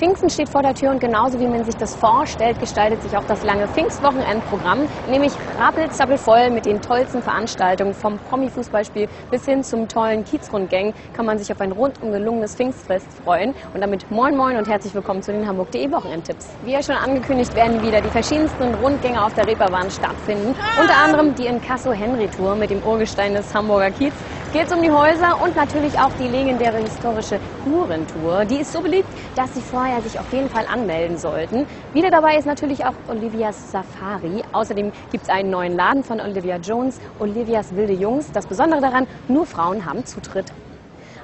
Pfingsten 0.00 0.30
steht 0.30 0.48
vor 0.48 0.62
der 0.62 0.72
Tür 0.72 0.92
und 0.92 0.98
genauso 0.98 1.38
wie 1.38 1.46
man 1.46 1.62
sich 1.62 1.76
das 1.76 1.94
vorstellt, 1.94 2.58
gestaltet 2.58 3.02
sich 3.02 3.18
auch 3.18 3.26
das 3.26 3.42
lange 3.42 3.68
Pfingstwochenendprogramm, 3.68 4.88
nämlich 5.06 5.34
rappelzappelvoll 5.58 6.48
mit 6.48 6.64
den 6.64 6.80
tollsten 6.80 7.20
Veranstaltungen 7.20 7.92
vom 7.92 8.16
Promi-Fußballspiel 8.16 9.08
bis 9.30 9.44
hin 9.44 9.62
zum 9.62 9.88
tollen 9.88 10.24
Kiezrundgang 10.24 10.94
kann 11.12 11.26
man 11.26 11.36
sich 11.36 11.52
auf 11.52 11.60
ein 11.60 11.72
rundum 11.72 12.12
gelungenes 12.12 12.54
Pfingstfest 12.54 13.08
freuen. 13.22 13.54
Und 13.74 13.82
damit 13.82 14.10
moin 14.10 14.34
moin 14.38 14.56
und 14.56 14.66
herzlich 14.70 14.94
willkommen 14.94 15.22
zu 15.22 15.32
den 15.32 15.46
Hamburg.de 15.46 15.92
Wochenendtipps. 15.92 16.48
Wie 16.62 16.72
ja 16.72 16.82
schon 16.82 16.96
angekündigt, 16.96 17.54
werden 17.54 17.82
wieder 17.82 18.00
die 18.00 18.08
verschiedensten 18.08 18.74
Rundgänge 18.74 19.22
auf 19.22 19.34
der 19.34 19.46
Reeperbahn 19.46 19.90
stattfinden. 19.90 20.54
Unter 20.80 20.96
anderem 20.96 21.34
die 21.34 21.44
Inkasso-Henry-Tour 21.44 22.56
mit 22.56 22.70
dem 22.70 22.82
Urgestein 22.82 23.34
des 23.34 23.52
Hamburger 23.54 23.90
Kiez 23.90 24.14
geht 24.52 24.66
es 24.66 24.72
um 24.72 24.82
die 24.82 24.90
Häuser 24.90 25.40
und 25.42 25.54
natürlich 25.54 25.98
auch 26.00 26.12
die 26.18 26.26
legendäre 26.26 26.78
historische 26.78 27.38
Hurentour. 27.64 28.44
Die 28.46 28.56
ist 28.56 28.72
so 28.72 28.80
beliebt, 28.80 29.08
dass 29.36 29.54
Sie 29.54 29.60
vorher 29.60 30.02
sich 30.02 30.18
auf 30.18 30.32
jeden 30.32 30.48
Fall 30.48 30.66
anmelden 30.66 31.16
sollten. 31.18 31.66
Wieder 31.92 32.10
dabei 32.10 32.36
ist 32.36 32.46
natürlich 32.46 32.84
auch 32.84 32.94
Olivias 33.08 33.70
Safari. 33.70 34.42
Außerdem 34.52 34.90
gibt 35.12 35.24
es 35.24 35.28
einen 35.28 35.50
neuen 35.50 35.76
Laden 35.76 36.02
von 36.02 36.20
Olivia 36.20 36.56
Jones, 36.56 36.98
Olivias 37.20 37.76
Wilde 37.76 37.92
Jungs. 37.92 38.32
Das 38.32 38.46
Besondere 38.46 38.80
daran, 38.80 39.06
nur 39.28 39.46
Frauen 39.46 39.84
haben 39.84 40.04
Zutritt. 40.04 40.52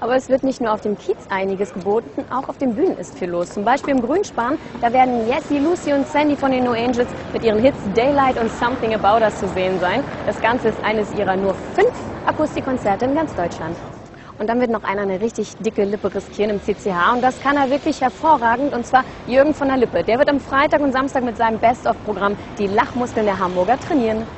Aber 0.00 0.14
es 0.14 0.28
wird 0.28 0.44
nicht 0.44 0.60
nur 0.60 0.72
auf 0.72 0.80
dem 0.80 0.96
Kiez 0.96 1.26
einiges 1.28 1.72
geboten, 1.72 2.24
auch 2.30 2.48
auf 2.48 2.56
den 2.56 2.74
Bühnen 2.74 2.96
ist 2.98 3.18
viel 3.18 3.30
los. 3.30 3.50
Zum 3.50 3.64
Beispiel 3.64 3.94
im 3.94 4.00
Grünspan, 4.00 4.56
da 4.80 4.92
werden 4.92 5.26
Jessie, 5.26 5.58
Lucy 5.58 5.92
und 5.92 6.06
Sandy 6.06 6.36
von 6.36 6.52
den 6.52 6.64
No 6.64 6.72
Angels 6.72 7.12
mit 7.32 7.42
ihren 7.42 7.58
Hits 7.58 7.82
Daylight 7.84 8.38
und 8.38 8.48
Something 8.50 8.94
About 8.94 9.24
Us 9.24 9.38
zu 9.38 9.48
sehen 9.48 9.78
sein. 9.80 10.04
Das 10.24 10.40
Ganze 10.40 10.68
ist 10.68 10.84
eines 10.84 11.12
ihrer 11.12 11.36
nur 11.36 11.54
fünf 11.54 12.12
Akustikkonzerte 12.24 13.06
in 13.06 13.14
ganz 13.14 13.34
Deutschland. 13.34 13.76
Und 14.38 14.48
dann 14.48 14.60
wird 14.60 14.70
noch 14.70 14.84
einer 14.84 15.02
eine 15.02 15.20
richtig 15.20 15.56
dicke 15.58 15.82
Lippe 15.82 16.14
riskieren 16.14 16.50
im 16.50 16.60
CCH. 16.60 17.12
Und 17.12 17.22
das 17.22 17.40
kann 17.40 17.56
er 17.56 17.70
wirklich 17.70 18.00
hervorragend. 18.00 18.72
Und 18.72 18.86
zwar 18.86 19.02
Jürgen 19.26 19.52
von 19.52 19.66
der 19.66 19.78
Lippe. 19.78 20.04
Der 20.04 20.18
wird 20.18 20.30
am 20.30 20.38
Freitag 20.38 20.80
und 20.80 20.92
Samstag 20.92 21.24
mit 21.24 21.36
seinem 21.36 21.58
Best-of-Programm 21.58 22.36
die 22.56 22.68
Lachmuskeln 22.68 23.26
der 23.26 23.40
Hamburger 23.40 23.76
trainieren. 23.78 24.28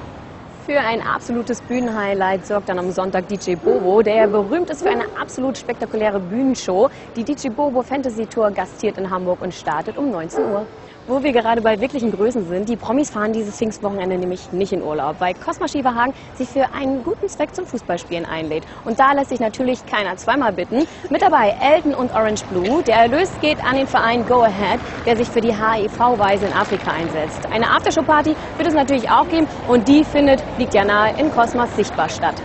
Für 0.71 0.79
ein 0.79 1.03
absolutes 1.03 1.63
Bühnenhighlight 1.63 2.47
sorgt 2.47 2.69
dann 2.69 2.79
am 2.79 2.93
Sonntag 2.93 3.27
DJ 3.27 3.57
Bobo, 3.57 4.03
der 4.03 4.29
berühmt 4.29 4.71
ist 4.71 4.85
für 4.85 4.91
eine 4.91 5.03
absolut 5.21 5.59
spektakuläre 5.59 6.21
Bühnenshow. 6.21 6.89
Die 7.17 7.25
DJ 7.25 7.49
Bobo 7.49 7.83
Fantasy 7.83 8.29
Tour 8.29 8.53
gastiert 8.53 8.97
in 8.97 9.11
Hamburg 9.11 9.43
und 9.43 9.53
startet 9.53 9.99
um 9.99 10.11
19 10.11 10.45
Uhr. 10.45 10.69
Wo 11.11 11.25
wir 11.25 11.33
gerade 11.33 11.61
bei 11.61 11.81
wirklichen 11.81 12.13
Größen 12.13 12.47
sind, 12.47 12.69
die 12.69 12.77
Promis 12.77 13.11
fahren 13.11 13.33
dieses 13.33 13.57
Pfingstwochenende 13.57 14.17
nämlich 14.17 14.53
nicht 14.53 14.73
in 14.73 14.81
Urlaub, 14.81 15.17
weil 15.19 15.35
Cosma 15.35 15.67
Schieberhagen 15.67 16.15
sich 16.35 16.49
für 16.49 16.73
einen 16.73 17.03
guten 17.03 17.29
Zweck 17.29 17.53
zum 17.53 17.67
Fußballspielen 17.67 18.25
einlädt. 18.27 18.65
Und 18.85 19.01
da 19.01 19.11
lässt 19.11 19.31
sich 19.31 19.41
natürlich 19.41 19.85
keiner 19.87 20.15
zweimal 20.15 20.53
bitten. 20.53 20.87
Mit 21.11 21.21
dabei 21.21 21.53
Elton 21.61 21.97
und 21.97 22.13
Orange 22.13 22.45
Blue. 22.49 22.85
Der 22.85 22.95
Erlös 22.95 23.29
geht 23.41 23.59
an 23.65 23.75
den 23.75 23.89
Verein 23.89 24.25
Go 24.25 24.43
Ahead, 24.43 24.79
der 25.05 25.17
sich 25.17 25.29
für 25.29 25.41
die 25.41 25.53
HIV-Weise 25.53 26.47
in 26.47 26.53
Afrika 26.53 26.93
einsetzt. 26.93 27.45
Eine 27.51 27.67
Aftershow-Party 27.71 28.37
wird 28.57 28.69
es 28.69 28.75
natürlich 28.75 29.11
auch 29.11 29.27
geben 29.27 29.49
und 29.67 29.89
die 29.89 30.05
findet, 30.05 30.45
liegt 30.59 30.75
ja 30.75 30.85
nahe, 30.85 31.13
in 31.19 31.33
Cosmas 31.33 31.75
sichtbar 31.75 32.09
statt. 32.09 32.37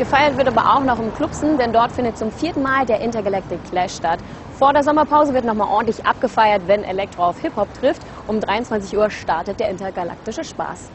Gefeiert 0.00 0.38
wird 0.38 0.48
aber 0.48 0.62
auch 0.62 0.82
noch 0.82 0.98
im 0.98 1.12
Clubsen, 1.12 1.58
denn 1.58 1.74
dort 1.74 1.92
findet 1.92 2.16
zum 2.16 2.32
vierten 2.32 2.62
Mal 2.62 2.86
der 2.86 3.02
Intergalactic 3.02 3.62
Clash 3.64 3.92
statt. 3.96 4.18
Vor 4.58 4.72
der 4.72 4.82
Sommerpause 4.82 5.34
wird 5.34 5.44
nochmal 5.44 5.68
ordentlich 5.68 6.06
abgefeiert, 6.06 6.62
wenn 6.68 6.84
Elektro 6.84 7.22
auf 7.24 7.38
Hip-Hop 7.40 7.74
trifft. 7.74 8.00
Um 8.26 8.40
23 8.40 8.96
Uhr 8.96 9.10
startet 9.10 9.60
der 9.60 9.68
intergalaktische 9.68 10.42
Spaß. 10.42 10.90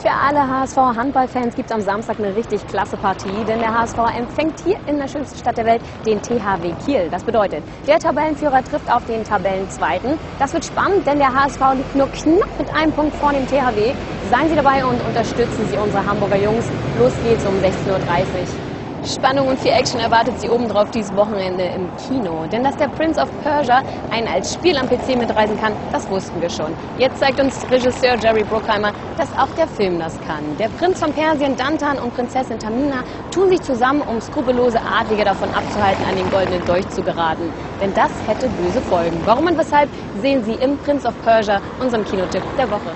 Für 0.00 0.12
alle 0.12 0.48
HSV-Handballfans 0.48 1.54
gibt 1.54 1.70
es 1.70 1.76
am 1.76 1.82
Samstag 1.82 2.18
eine 2.18 2.34
richtig 2.34 2.66
klasse 2.66 2.96
Partie, 2.96 3.44
denn 3.44 3.60
der 3.60 3.78
HSV 3.78 3.98
empfängt 4.16 4.58
hier 4.60 4.76
in 4.86 4.96
der 4.96 5.08
schönsten 5.08 5.38
Stadt 5.38 5.58
der 5.58 5.66
Welt 5.66 5.82
den 6.06 6.22
THW 6.22 6.72
Kiel. 6.86 7.10
Das 7.10 7.22
bedeutet, 7.22 7.62
der 7.86 7.98
Tabellenführer 7.98 8.64
trifft 8.64 8.90
auf 8.90 9.04
den 9.04 9.24
Tabellenzweiten. 9.24 10.16
Das 10.38 10.54
wird 10.54 10.64
spannend, 10.64 11.06
denn 11.06 11.18
der 11.18 11.34
HSV 11.34 11.60
liegt 11.76 11.94
nur 11.94 12.08
knapp 12.08 12.58
mit 12.58 12.74
einem 12.74 12.92
Punkt 12.92 13.14
vor 13.14 13.32
dem 13.32 13.46
THW. 13.46 13.92
Seien 14.22 14.48
Sie 14.48 14.56
dabei 14.56 14.86
und 14.86 15.04
unterstützen 15.04 15.66
Sie 15.66 15.76
unsere 15.76 16.06
Hamburger 16.06 16.38
Jungs. 16.38 16.64
Los 16.96 17.12
geht's 17.20 17.44
um 17.44 17.56
16.30 17.56 18.38
Uhr. 18.38 18.79
Spannung 19.04 19.48
und 19.48 19.58
viel 19.58 19.72
Action 19.72 20.00
erwartet 20.00 20.38
Sie 20.40 20.48
obendrauf 20.48 20.90
dieses 20.90 21.14
Wochenende 21.16 21.64
im 21.64 21.90
Kino. 21.96 22.46
Denn 22.46 22.62
dass 22.62 22.76
der 22.76 22.88
Prince 22.88 23.20
of 23.20 23.28
Persia 23.42 23.82
einen 24.10 24.28
als 24.28 24.52
Spiel 24.52 24.76
am 24.76 24.88
PC 24.88 25.16
mitreisen 25.16 25.58
kann, 25.58 25.74
das 25.92 26.08
wussten 26.10 26.40
wir 26.40 26.50
schon. 26.50 26.76
Jetzt 26.98 27.18
zeigt 27.18 27.40
uns 27.40 27.64
Regisseur 27.70 28.16
Jerry 28.20 28.44
Bruckheimer, 28.44 28.92
dass 29.16 29.32
auch 29.38 29.54
der 29.54 29.66
Film 29.68 29.98
das 29.98 30.20
kann. 30.20 30.56
Der 30.56 30.68
Prinz 30.68 30.98
von 30.98 31.12
Persien, 31.12 31.56
Dantan 31.56 31.98
und 31.98 32.14
Prinzessin 32.14 32.58
Tamina 32.58 33.02
tun 33.30 33.48
sich 33.48 33.62
zusammen, 33.62 34.02
um 34.02 34.20
skrupellose 34.20 34.80
Adlige 34.84 35.24
davon 35.24 35.50
abzuhalten, 35.50 36.04
an 36.04 36.16
den 36.16 36.28
goldenen 36.28 36.64
Dolch 36.64 36.88
zu 36.88 37.02
geraten. 37.02 37.52
Denn 37.80 37.92
das 37.94 38.26
hätte 38.26 38.48
böse 38.50 38.82
Folgen. 38.82 39.22
Warum 39.24 39.46
und 39.46 39.58
weshalb 39.58 39.90
sehen 40.20 40.44
Sie 40.44 40.54
im 40.54 40.76
Prince 40.78 41.08
of 41.08 41.14
Persia, 41.22 41.60
unserem 41.80 42.04
Kinotipp 42.04 42.44
der 42.56 42.70
Woche. 42.70 42.94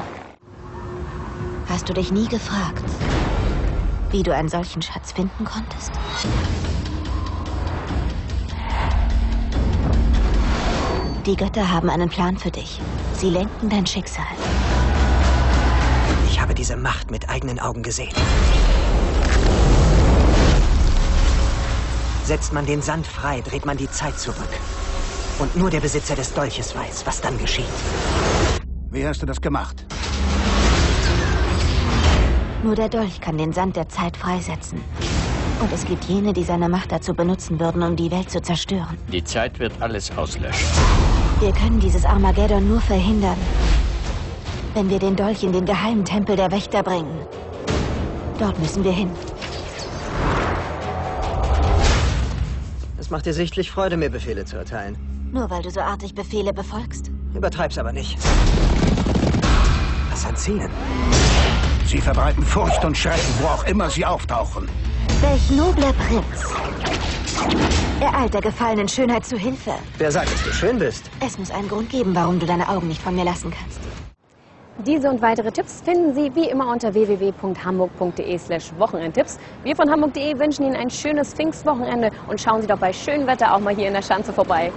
Hast 1.68 1.88
du 1.88 1.94
dich 1.94 2.12
nie 2.12 2.28
gefragt, 2.28 2.84
wie 4.14 4.22
du 4.22 4.32
einen 4.32 4.48
solchen 4.48 4.80
Schatz 4.80 5.10
finden 5.10 5.44
konntest? 5.44 5.90
Die 11.26 11.34
Götter 11.34 11.68
haben 11.68 11.90
einen 11.90 12.08
Plan 12.08 12.38
für 12.38 12.52
dich. 12.52 12.80
Sie 13.14 13.28
lenken 13.28 13.68
dein 13.68 13.84
Schicksal. 13.84 14.24
Ich 16.28 16.40
habe 16.40 16.54
diese 16.54 16.76
Macht 16.76 17.10
mit 17.10 17.28
eigenen 17.28 17.58
Augen 17.58 17.82
gesehen. 17.82 18.14
Setzt 22.22 22.52
man 22.52 22.66
den 22.66 22.82
Sand 22.82 23.08
frei, 23.08 23.40
dreht 23.40 23.66
man 23.66 23.76
die 23.76 23.90
Zeit 23.90 24.16
zurück. 24.16 24.38
Und 25.40 25.56
nur 25.56 25.70
der 25.70 25.80
Besitzer 25.80 26.14
des 26.14 26.32
Dolches 26.32 26.76
weiß, 26.76 27.04
was 27.04 27.20
dann 27.20 27.36
geschieht. 27.36 27.64
Wie 28.92 29.04
hast 29.04 29.22
du 29.22 29.26
das 29.26 29.40
gemacht? 29.40 29.84
Nur 32.64 32.74
der 32.74 32.88
Dolch 32.88 33.20
kann 33.20 33.36
den 33.36 33.52
Sand 33.52 33.76
der 33.76 33.90
Zeit 33.90 34.16
freisetzen. 34.16 34.80
Und 35.60 35.70
es 35.70 35.84
gibt 35.84 36.02
jene, 36.04 36.32
die 36.32 36.44
seine 36.44 36.66
Macht 36.66 36.92
dazu 36.92 37.12
benutzen 37.12 37.60
würden, 37.60 37.82
um 37.82 37.94
die 37.94 38.10
Welt 38.10 38.30
zu 38.30 38.40
zerstören. 38.40 38.96
Die 39.12 39.22
Zeit 39.22 39.58
wird 39.58 39.74
alles 39.80 40.10
auslöschen. 40.16 40.66
Wir 41.40 41.52
können 41.52 41.78
dieses 41.78 42.06
Armageddon 42.06 42.66
nur 42.66 42.80
verhindern, 42.80 43.36
wenn 44.72 44.88
wir 44.88 44.98
den 44.98 45.14
Dolch 45.14 45.42
in 45.42 45.52
den 45.52 45.66
geheimen 45.66 46.06
Tempel 46.06 46.36
der 46.36 46.50
Wächter 46.50 46.82
bringen. 46.82 47.14
Dort 48.38 48.58
müssen 48.58 48.82
wir 48.82 48.92
hin. 48.92 49.10
Es 52.98 53.10
macht 53.10 53.26
dir 53.26 53.34
sichtlich 53.34 53.70
Freude, 53.70 53.98
mir 53.98 54.08
Befehle 54.08 54.46
zu 54.46 54.56
erteilen. 54.56 54.96
Nur 55.34 55.50
weil 55.50 55.60
du 55.60 55.70
so 55.70 55.80
artig 55.80 56.14
Befehle 56.14 56.54
befolgst. 56.54 57.10
Übertreib's 57.34 57.76
aber 57.76 57.92
nicht. 57.92 58.16
Was 60.10 60.24
an 60.24 60.34
Zielen? 60.34 60.70
Sie 61.86 62.00
verbreiten 62.00 62.44
Furcht 62.44 62.84
und 62.84 62.96
Schrecken, 62.96 63.34
wo 63.40 63.46
auch 63.46 63.64
immer 63.66 63.90
sie 63.90 64.04
auftauchen. 64.04 64.68
Welch 65.20 65.50
nobler 65.50 65.92
Prinz. 65.92 66.54
Er 68.00 68.14
eilt 68.20 68.34
der 68.34 68.40
gefallenen 68.40 68.88
Schönheit 68.88 69.24
zu 69.24 69.36
Hilfe. 69.36 69.72
Wer 69.98 70.10
sagt, 70.10 70.32
dass 70.32 70.42
du 70.44 70.52
schön 70.52 70.78
bist? 70.78 71.10
Es 71.24 71.38
muss 71.38 71.50
einen 71.50 71.68
Grund 71.68 71.90
geben, 71.90 72.14
warum 72.14 72.38
du 72.38 72.46
deine 72.46 72.68
Augen 72.68 72.88
nicht 72.88 73.00
von 73.00 73.14
mir 73.14 73.24
lassen 73.24 73.50
kannst. 73.50 73.80
Diese 74.84 75.08
und 75.08 75.22
weitere 75.22 75.52
Tipps 75.52 75.80
finden 75.82 76.14
Sie 76.14 76.34
wie 76.34 76.48
immer 76.50 76.68
unter 76.68 76.92
www.hamburg.de 76.92 78.38
slash 78.38 78.72
Wochenendtipps. 78.76 79.38
Wir 79.62 79.76
von 79.76 79.88
hamburg.de 79.88 80.38
wünschen 80.38 80.64
Ihnen 80.66 80.76
ein 80.76 80.90
schönes 80.90 81.32
Pfingstwochenende 81.32 82.10
und 82.28 82.40
schauen 82.40 82.60
Sie 82.60 82.66
doch 82.66 82.78
bei 82.78 82.92
schönem 82.92 83.26
Wetter 83.28 83.54
auch 83.54 83.60
mal 83.60 83.74
hier 83.74 83.86
in 83.86 83.94
der 83.94 84.02
Schanze 84.02 84.32
vorbei. 84.32 84.72